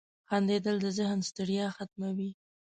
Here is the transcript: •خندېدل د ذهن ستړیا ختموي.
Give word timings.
•خندېدل 0.29 0.75
د 0.81 0.87
ذهن 0.97 1.19
ستړیا 1.29 1.65
ختموي. 1.77 2.31